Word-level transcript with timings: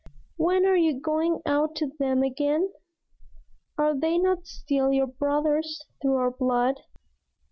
"When 0.35 0.65
are 0.65 0.75
you 0.75 0.99
going 0.99 1.41
out 1.45 1.75
to 1.75 1.91
them 1.99 2.23
again? 2.23 2.73
Are 3.77 3.95
they 3.95 4.17
not 4.17 4.47
still 4.47 4.91
your 4.91 5.05
brothers 5.05 5.85
through 6.01 6.15
our 6.15 6.31
blood?" 6.31 6.79